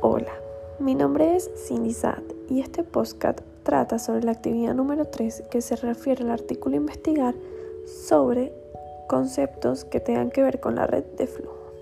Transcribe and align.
Hola, 0.00 0.32
mi 0.78 0.94
nombre 0.94 1.34
es 1.34 1.50
Cindy 1.66 1.92
Sad 1.92 2.22
y 2.48 2.60
este 2.60 2.84
podcast 2.84 3.40
trata 3.64 3.98
sobre 3.98 4.22
la 4.22 4.30
actividad 4.30 4.72
número 4.72 5.06
3 5.06 5.42
que 5.50 5.60
se 5.60 5.74
refiere 5.74 6.22
al 6.22 6.30
artículo 6.30 6.76
investigar 6.76 7.34
sobre 8.06 8.52
conceptos 9.08 9.84
que 9.84 9.98
tengan 9.98 10.30
que 10.30 10.44
ver 10.44 10.60
con 10.60 10.76
la 10.76 10.86
red 10.86 11.02
de 11.16 11.26
flujo. 11.26 11.72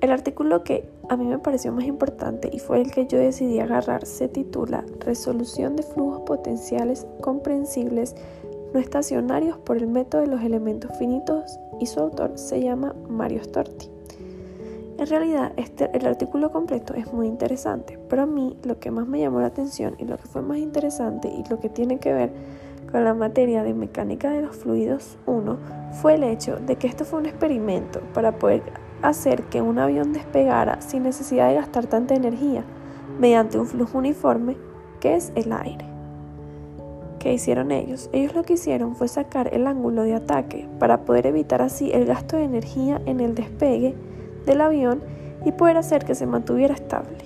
El 0.00 0.12
artículo 0.12 0.62
que 0.62 0.88
a 1.08 1.16
mí 1.16 1.24
me 1.24 1.40
pareció 1.40 1.72
más 1.72 1.86
importante 1.86 2.50
y 2.52 2.60
fue 2.60 2.80
el 2.80 2.92
que 2.92 3.08
yo 3.08 3.18
decidí 3.18 3.58
agarrar 3.58 4.06
se 4.06 4.28
titula 4.28 4.84
Resolución 5.00 5.74
de 5.74 5.82
flujos 5.82 6.20
potenciales 6.20 7.04
comprensibles 7.20 8.14
no 8.72 8.78
estacionarios 8.78 9.58
por 9.58 9.78
el 9.78 9.88
método 9.88 10.20
de 10.20 10.28
los 10.28 10.42
elementos 10.42 10.96
finitos 10.98 11.58
y 11.80 11.86
su 11.86 11.98
autor 11.98 12.38
se 12.38 12.60
llama 12.60 12.94
Mario 13.08 13.42
Storti. 13.42 13.93
En 14.96 15.08
realidad, 15.08 15.52
este, 15.56 15.90
el 15.92 16.06
artículo 16.06 16.52
completo 16.52 16.94
es 16.94 17.12
muy 17.12 17.26
interesante, 17.26 17.98
pero 18.08 18.22
a 18.22 18.26
mí 18.26 18.56
lo 18.62 18.78
que 18.78 18.92
más 18.92 19.08
me 19.08 19.18
llamó 19.18 19.40
la 19.40 19.48
atención 19.48 19.96
y 19.98 20.04
lo 20.04 20.16
que 20.16 20.28
fue 20.28 20.40
más 20.40 20.58
interesante 20.58 21.28
y 21.28 21.42
lo 21.50 21.58
que 21.58 21.68
tiene 21.68 21.98
que 21.98 22.12
ver 22.12 22.30
con 22.92 23.02
la 23.02 23.12
materia 23.12 23.64
de 23.64 23.74
mecánica 23.74 24.30
de 24.30 24.42
los 24.42 24.54
fluidos 24.54 25.18
1 25.26 25.58
fue 26.00 26.14
el 26.14 26.22
hecho 26.22 26.56
de 26.56 26.76
que 26.76 26.86
esto 26.86 27.04
fue 27.04 27.18
un 27.18 27.26
experimento 27.26 28.02
para 28.14 28.38
poder 28.38 28.62
hacer 29.02 29.42
que 29.44 29.60
un 29.60 29.80
avión 29.80 30.12
despegara 30.12 30.80
sin 30.80 31.02
necesidad 31.02 31.48
de 31.48 31.56
gastar 31.56 31.86
tanta 31.86 32.14
energía 32.14 32.64
mediante 33.18 33.58
un 33.58 33.66
flujo 33.66 33.98
uniforme 33.98 34.56
que 35.00 35.16
es 35.16 35.32
el 35.34 35.52
aire. 35.52 35.86
¿Qué 37.18 37.32
hicieron 37.32 37.72
ellos? 37.72 38.10
Ellos 38.12 38.34
lo 38.34 38.44
que 38.44 38.52
hicieron 38.52 38.94
fue 38.94 39.08
sacar 39.08 39.52
el 39.52 39.66
ángulo 39.66 40.02
de 40.02 40.14
ataque 40.14 40.68
para 40.78 41.04
poder 41.04 41.26
evitar 41.26 41.62
así 41.62 41.90
el 41.92 42.04
gasto 42.04 42.36
de 42.36 42.44
energía 42.44 43.02
en 43.06 43.18
el 43.18 43.34
despegue 43.34 43.96
del 44.46 44.60
avión 44.60 45.02
y 45.44 45.52
poder 45.52 45.76
hacer 45.76 46.04
que 46.04 46.14
se 46.14 46.26
mantuviera 46.26 46.74
estable. 46.74 47.18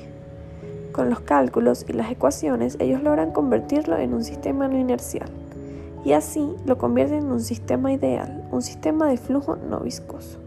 Con 0.93 1.11
los 1.11 1.21
cálculos 1.21 1.85
y 1.89 1.93
las 1.93 2.11
ecuaciones, 2.11 2.77
ellos 2.81 3.03
logran 3.03 3.33
convertirlo 3.33 3.97
en 3.99 4.15
un 4.15 4.25
sistema 4.25 4.69
no 4.69 4.79
inercial 4.79 5.31
y 6.05 6.13
así 6.13 6.55
lo 6.65 6.79
convierten 6.79 7.19
en 7.19 7.33
un 7.33 7.41
sistema 7.41 7.93
ideal, 7.93 8.49
un 8.51 8.63
sistema 8.63 9.09
de 9.09 9.17
flujo 9.17 9.57
no 9.57 9.81
viscoso. 9.81 10.39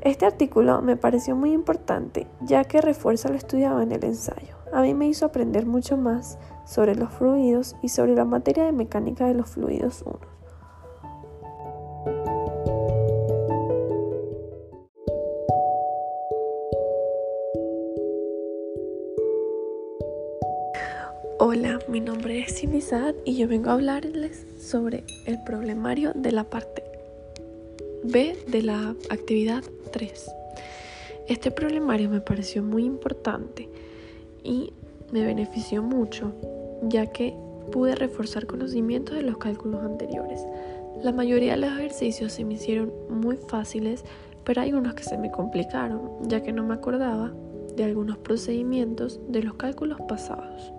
Este 0.00 0.24
artículo 0.24 0.80
me 0.80 0.96
pareció 0.96 1.36
muy 1.36 1.52
importante 1.52 2.26
ya 2.40 2.64
que 2.64 2.80
refuerza 2.80 3.28
lo 3.28 3.34
estudiado 3.34 3.82
en 3.82 3.92
el 3.92 4.04
ensayo. 4.04 4.56
A 4.72 4.80
mí 4.82 4.94
me 4.94 5.06
hizo 5.06 5.26
aprender 5.26 5.66
mucho 5.66 5.96
más 5.96 6.38
sobre 6.64 6.94
los 6.94 7.12
fluidos 7.12 7.76
y 7.82 7.88
sobre 7.88 8.14
la 8.14 8.24
materia 8.24 8.64
de 8.64 8.72
mecánica 8.72 9.26
de 9.26 9.34
los 9.34 9.50
fluidos 9.50 10.02
1. 10.06 10.39
Hola, 21.42 21.78
mi 21.88 22.00
nombre 22.00 22.38
es 22.40 22.60
Cindy 22.60 22.84
y 23.24 23.38
yo 23.38 23.48
vengo 23.48 23.70
a 23.70 23.72
hablarles 23.72 24.46
sobre 24.60 25.04
el 25.24 25.42
problemario 25.42 26.12
de 26.14 26.32
la 26.32 26.44
parte 26.44 26.82
B 28.04 28.36
de 28.46 28.62
la 28.62 28.94
actividad 29.08 29.64
3. 29.90 30.30
Este 31.28 31.50
problemario 31.50 32.10
me 32.10 32.20
pareció 32.20 32.62
muy 32.62 32.84
importante 32.84 33.70
y 34.44 34.74
me 35.12 35.24
benefició 35.24 35.82
mucho 35.82 36.34
ya 36.82 37.06
que 37.06 37.34
pude 37.72 37.94
reforzar 37.94 38.46
conocimientos 38.46 39.16
de 39.16 39.22
los 39.22 39.38
cálculos 39.38 39.82
anteriores. 39.82 40.44
La 41.02 41.12
mayoría 41.12 41.52
de 41.52 41.62
los 41.62 41.72
ejercicios 41.72 42.34
se 42.34 42.44
me 42.44 42.52
hicieron 42.52 42.92
muy 43.08 43.38
fáciles, 43.38 44.04
pero 44.44 44.60
hay 44.60 44.74
unos 44.74 44.92
que 44.92 45.04
se 45.04 45.16
me 45.16 45.30
complicaron 45.30 46.28
ya 46.28 46.42
que 46.42 46.52
no 46.52 46.64
me 46.64 46.74
acordaba 46.74 47.32
de 47.76 47.84
algunos 47.84 48.18
procedimientos 48.18 49.20
de 49.28 49.42
los 49.42 49.54
cálculos 49.54 49.98
pasados. 50.06 50.74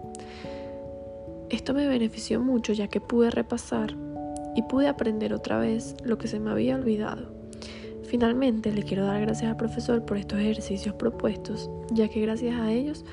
Esto 1.52 1.74
me 1.74 1.86
benefició 1.86 2.40
mucho 2.40 2.72
ya 2.72 2.88
que 2.88 3.02
pude 3.02 3.30
repasar 3.30 3.98
y 4.56 4.62
pude 4.64 4.88
aprender 4.88 5.34
otra 5.34 5.60
vez 5.60 5.96
lo 6.02 6.18
que 6.18 6.30
se 6.30 6.40
me 6.40 6.50
había 6.50 6.76
olvidado. 6.76 7.30
Finalmente 8.04 8.72
le 8.72 8.84
quiero 8.84 9.06
dar 9.06 9.20
gracias 9.20 9.52
al 9.52 9.58
profesor 9.58 10.06
por 10.06 10.16
estos 10.16 10.40
ejercicios 10.40 10.96
propuestos, 10.96 11.70
ya 11.92 12.08
que 12.08 12.22
gracias 12.22 12.58
a 12.58 12.72
ellos 12.72 13.04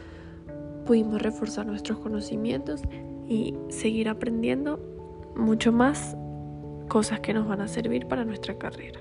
pudimos 0.87 1.21
reforzar 1.21 1.66
nuestros 1.66 1.99
conocimientos 1.99 2.81
y 3.28 3.54
seguir 3.71 4.09
aprendiendo 4.09 4.78
mucho 5.34 5.72
más 5.72 6.16
cosas 6.88 7.19
que 7.19 7.34
nos 7.34 7.49
van 7.49 7.60
a 7.60 7.66
servir 7.66 8.06
para 8.06 8.25
nuestra 8.25 8.56
carrera. 8.56 9.00